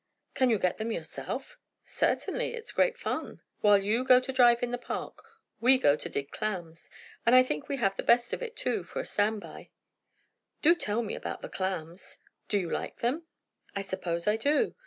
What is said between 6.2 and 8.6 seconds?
clams. And I think we have the best of it